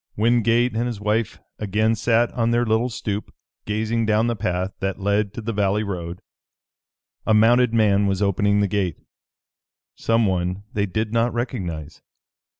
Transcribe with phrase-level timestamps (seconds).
[0.17, 3.31] Wingate and his wife again sat on their little stoop,
[3.65, 6.23] gazing down the path that led to the valley road.
[7.27, 8.97] A mounted man was opening the gate,
[9.93, 12.01] someone they did not recognize.